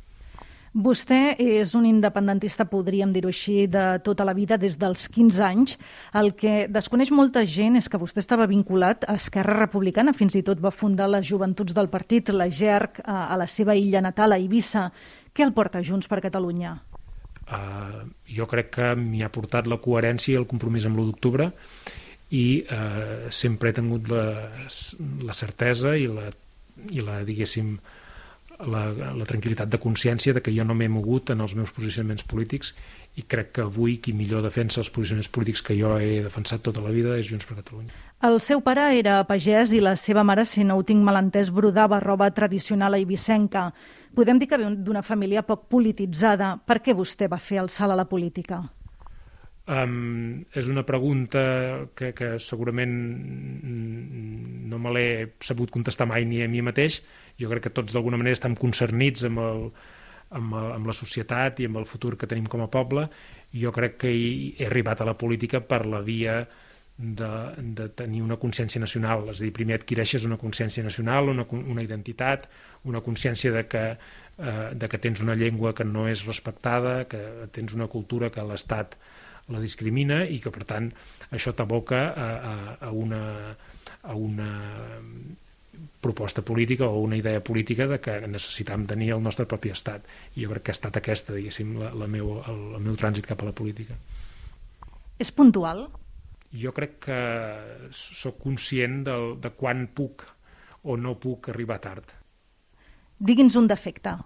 Vostè 0.70 1.34
és 1.42 1.72
un 1.74 1.82
independentista, 1.88 2.62
podríem 2.70 3.10
dir-ho 3.10 3.30
així, 3.32 3.64
de 3.66 3.98
tota 4.06 4.22
la 4.22 4.34
vida, 4.38 4.54
des 4.54 4.76
dels 4.78 5.08
15 5.10 5.40
anys. 5.42 5.72
El 6.14 6.30
que 6.38 6.68
desconeix 6.70 7.10
molta 7.10 7.42
gent 7.42 7.74
és 7.80 7.88
que 7.90 7.98
vostè 7.98 8.22
estava 8.22 8.46
vinculat 8.46 9.02
a 9.02 9.16
Esquerra 9.18 9.56
Republicana, 9.58 10.14
fins 10.14 10.36
i 10.38 10.44
tot 10.46 10.62
va 10.62 10.70
fundar 10.70 11.08
les 11.10 11.26
joventuts 11.26 11.74
del 11.74 11.90
partit, 11.90 12.30
la 12.30 12.46
GERC, 12.46 13.02
a 13.02 13.34
la 13.34 13.48
seva 13.50 13.74
illa 13.74 13.98
natal, 13.98 14.30
a 14.30 14.38
Eivissa. 14.38 14.92
Què 15.34 15.42
el 15.42 15.50
porta 15.58 15.82
Junts 15.82 16.06
per 16.06 16.20
Catalunya? 16.22 16.76
Uh, 17.50 18.06
jo 18.30 18.46
crec 18.46 18.70
que 18.76 18.92
m'hi 18.94 19.24
ha 19.26 19.32
portat 19.34 19.66
la 19.66 19.80
coherència 19.82 20.36
i 20.36 20.38
el 20.38 20.46
compromís 20.46 20.86
amb 20.86 21.00
l'1 21.00 21.10
d'octubre 21.10 21.50
i 22.30 22.62
uh, 22.62 23.30
sempre 23.34 23.70
he 23.70 23.76
tingut 23.76 24.08
la, 24.10 24.24
la 25.26 25.34
certesa 25.34 25.96
i 25.98 26.06
la, 26.06 26.28
i 26.90 27.02
la 27.02 27.20
diguéssim, 27.26 27.74
la, 28.60 28.84
la 29.16 29.26
tranquil·litat 29.26 29.70
de 29.72 29.80
consciència 29.82 30.34
de 30.36 30.42
que 30.44 30.52
jo 30.54 30.64
no 30.66 30.76
m'he 30.76 30.88
mogut 30.92 31.32
en 31.34 31.40
els 31.40 31.56
meus 31.58 31.72
posicionaments 31.74 32.22
polítics 32.28 32.74
i 33.18 33.24
crec 33.26 33.54
que 33.56 33.64
avui 33.64 33.96
qui 33.98 34.14
millor 34.14 34.44
defensa 34.46 34.80
els 34.82 34.90
posicionaments 34.92 35.30
polítics 35.32 35.64
que 35.66 35.76
jo 35.78 35.96
he 35.98 36.20
defensat 36.22 36.62
tota 36.62 36.82
la 36.84 36.92
vida 36.94 37.16
és 37.18 37.30
Junts 37.30 37.48
per 37.48 37.58
Catalunya. 37.58 37.94
El 38.22 38.36
seu 38.44 38.60
pare 38.60 38.90
era 38.98 39.22
pagès 39.24 39.72
i 39.72 39.80
la 39.80 39.96
seva 39.96 40.22
mare, 40.28 40.44
si 40.44 40.62
no 40.64 40.76
ho 40.76 40.84
tinc 40.84 41.02
malentès, 41.02 41.50
brodava 41.50 42.02
roba 42.04 42.28
tradicional 42.36 42.94
a 42.94 43.00
Ibicenca. 43.00 43.70
Podem 44.14 44.38
dir 44.38 44.48
que 44.50 44.58
ve 44.60 44.68
d'una 44.76 45.02
família 45.02 45.42
poc 45.46 45.68
polititzada. 45.72 46.58
Per 46.66 46.80
què 46.84 46.94
vostè 46.94 47.30
va 47.32 47.40
fer 47.40 47.62
el 47.62 47.70
salt 47.72 47.94
a 47.94 47.96
la 47.96 48.04
política? 48.10 48.60
Um, 49.70 50.40
és 50.56 50.66
una 50.66 50.82
pregunta 50.82 51.40
que, 51.94 52.10
que 52.16 52.30
segurament 52.42 52.94
no 54.66 54.80
me 54.82 54.92
l'he 54.96 55.10
sabut 55.46 55.70
contestar 55.70 56.08
mai 56.10 56.24
ni 56.26 56.40
a 56.42 56.48
mi 56.50 56.62
mateix. 56.64 56.96
Jo 57.38 57.50
crec 57.52 57.68
que 57.68 57.74
tots 57.76 57.94
d'alguna 57.94 58.18
manera 58.18 58.34
estem 58.34 58.56
concernits 58.58 59.28
amb, 59.28 59.38
el, 59.44 59.62
amb, 60.40 60.56
el, 60.58 60.72
amb 60.78 60.90
la 60.90 60.96
societat 60.96 61.62
i 61.62 61.68
amb 61.70 61.78
el 61.78 61.86
futur 61.86 62.16
que 62.18 62.26
tenim 62.26 62.48
com 62.50 62.64
a 62.64 62.70
poble. 62.72 63.06
Jo 63.54 63.70
crec 63.76 64.00
que 64.02 64.10
he, 64.10 64.32
he 64.58 64.66
arribat 64.66 65.04
a 65.04 65.06
la 65.06 65.14
política 65.20 65.62
per 65.62 65.84
la 65.86 66.02
via 66.02 66.40
de, 66.98 67.30
de 67.78 67.88
tenir 68.02 68.24
una 68.26 68.40
consciència 68.42 68.82
nacional. 68.82 69.28
És 69.30 69.38
a 69.38 69.46
dir, 69.46 69.54
primer 69.54 69.78
adquireixes 69.78 70.26
una 70.26 70.40
consciència 70.40 70.82
nacional, 70.82 71.30
una, 71.30 71.46
una 71.60 71.86
identitat, 71.86 72.50
una 72.90 73.06
consciència 73.06 73.54
de 73.54 73.64
que, 73.70 73.86
eh, 73.94 74.68
de 74.74 74.90
que 74.90 74.98
tens 74.98 75.22
una 75.22 75.38
llengua 75.38 75.76
que 75.78 75.86
no 75.86 76.08
és 76.10 76.26
respectada, 76.26 77.04
que 77.06 77.22
tens 77.54 77.78
una 77.78 77.86
cultura 77.86 78.34
que 78.34 78.50
l'Estat 78.50 78.98
la 79.50 79.60
discrimina 79.62 80.22
i 80.24 80.40
que 80.42 80.52
per 80.54 80.64
tant 80.68 80.90
això 81.30 81.52
t'aboca 81.56 82.00
a, 82.10 82.28
a, 82.52 82.54
a, 82.88 82.90
una, 82.90 83.22
a 84.02 84.16
una 84.16 84.50
proposta 86.00 86.42
política 86.42 86.88
o 86.88 87.00
una 87.00 87.16
idea 87.16 87.42
política 87.44 87.86
de 87.86 88.00
que 88.00 88.20
necessitam 88.26 88.86
tenir 88.86 89.12
el 89.16 89.22
nostre 89.22 89.46
propi 89.46 89.72
estat 89.74 90.06
i 90.34 90.44
jo 90.44 90.50
crec 90.54 90.68
que 90.68 90.74
ha 90.74 90.78
estat 90.78 90.98
aquesta 91.00 91.36
diguéssim 91.36 91.76
la, 91.80 91.92
la 91.94 92.08
meu, 92.10 92.38
el, 92.40 92.60
el 92.78 92.84
meu 92.88 92.98
trànsit 93.00 93.28
cap 93.28 93.42
a 93.42 93.50
la 93.50 93.56
política 93.56 93.98
És 95.20 95.28
puntual? 95.36 95.84
Jo 96.56 96.72
crec 96.74 96.96
que 97.04 97.20
sóc 97.94 98.40
conscient 98.42 99.02
del, 99.06 99.34
de 99.42 99.52
quan 99.54 99.84
puc 99.94 100.24
o 100.82 100.96
no 100.96 101.12
puc 101.20 101.50
arribar 101.52 101.76
tard. 101.84 102.08
Digui'ns 103.20 103.58
un 103.60 103.68
defecte. 103.68 104.16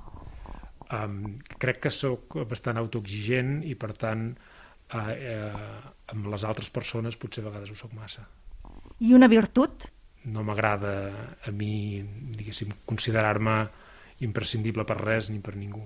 Um, 0.95 1.41
crec 1.59 1.81
que 1.83 1.91
sóc 1.91 2.37
bastant 2.47 2.79
autoexigent 2.79 3.57
i 3.67 3.75
per 3.75 3.91
tant 3.99 4.29
eh, 4.93 5.17
eh, 5.33 5.81
amb 6.13 6.29
les 6.33 6.45
altres 6.45 6.71
persones 6.71 7.17
potser 7.17 7.45
a 7.45 7.49
vegades 7.49 7.73
ho 7.73 7.79
sóc 7.79 7.95
massa. 7.97 8.27
I 9.01 9.15
una 9.17 9.29
virtut? 9.29 9.89
No 10.31 10.45
m'agrada 10.45 10.95
a 11.45 11.53
mi, 11.53 12.03
diguéssim, 12.37 12.73
considerar-me 12.89 13.59
imprescindible 14.25 14.87
per 14.89 15.01
res 15.01 15.29
ni 15.31 15.41
per 15.45 15.57
ningú. 15.57 15.83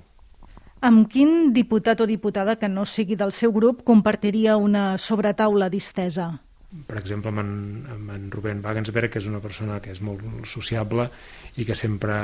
Amb 0.87 1.09
quin 1.11 1.53
diputat 1.55 2.05
o 2.05 2.07
diputada 2.07 2.55
que 2.59 2.69
no 2.71 2.85
sigui 2.87 3.17
del 3.19 3.33
seu 3.35 3.51
grup 3.53 3.83
compartiria 3.87 4.57
una 4.57 4.93
sobretaula 5.03 5.67
distesa? 5.73 6.37
Per 6.87 6.99
exemple, 7.01 7.33
amb 7.33 7.43
en, 7.43 7.51
amb 7.91 8.13
en 8.15 8.31
Rubén 8.31 8.61
Wagensberg, 8.63 9.11
que 9.11 9.19
és 9.19 9.27
una 9.27 9.41
persona 9.43 9.81
que 9.83 9.91
és 9.91 10.03
molt 10.05 10.23
sociable 10.47 11.09
i 11.57 11.67
que 11.67 11.75
sempre 11.75 12.19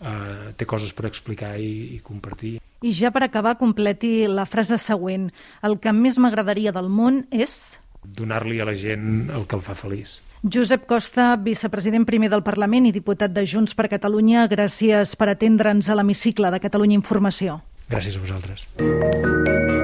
eh, 0.00 0.52
té 0.56 0.66
coses 0.66 0.92
per 0.96 1.06
explicar 1.10 1.54
i, 1.60 1.96
i 1.96 2.02
compartir. 2.04 2.58
I 2.84 2.92
ja 2.92 3.10
per 3.14 3.24
acabar, 3.24 3.56
completi 3.60 4.26
la 4.28 4.44
frase 4.44 4.78
següent. 4.78 5.30
El 5.64 5.78
que 5.80 5.94
més 5.96 6.20
m'agradaria 6.20 6.74
del 6.74 6.90
món 6.92 7.24
és... 7.32 7.78
Donar-li 8.04 8.60
a 8.60 8.68
la 8.68 8.74
gent 8.76 9.30
el 9.32 9.46
que 9.48 9.56
el 9.56 9.64
fa 9.64 9.76
feliç. 9.78 10.18
Josep 10.44 10.84
Costa, 10.84 11.30
vicepresident 11.40 12.04
primer 12.04 12.28
del 12.28 12.44
Parlament 12.44 12.84
i 12.84 12.92
diputat 12.92 13.32
de 13.32 13.46
Junts 13.48 13.72
per 13.72 13.88
Catalunya, 13.88 14.44
gràcies 14.52 15.16
per 15.16 15.30
atendre'ns 15.32 15.88
a 15.88 15.96
l'hemicicle 15.96 16.52
de 16.52 16.60
Catalunya 16.60 17.00
Informació. 17.00 17.62
Gràcies 17.88 18.20
a 18.20 18.26
vosaltres. 18.26 19.83